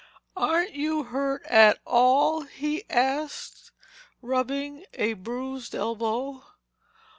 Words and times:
"Aren't 0.35 0.73
you 0.73 1.03
hurt 1.03 1.45
at 1.45 1.77
all?" 1.85 2.41
he 2.41 2.89
asked, 2.89 3.71
rubbing 4.19 4.83
a 4.95 5.13
bruised 5.13 5.75
elbow. 5.75 6.43